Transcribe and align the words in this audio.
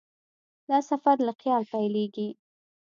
دا 0.69 0.77
سفر 0.89 1.15
له 1.27 1.33
خیال 1.41 1.63
پیلېږي. 1.71 2.29